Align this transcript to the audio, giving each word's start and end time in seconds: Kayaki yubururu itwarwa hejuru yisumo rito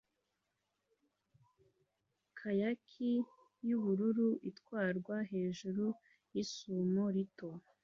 Kayaki 2.37 3.11
yubururu 3.67 4.29
itwarwa 4.49 5.17
hejuru 5.31 5.85
yisumo 6.33 7.03
rito 7.17 7.49